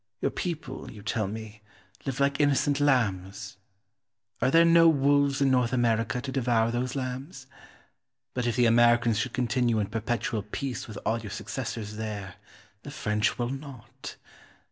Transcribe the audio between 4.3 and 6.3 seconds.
Are there no wolves in North America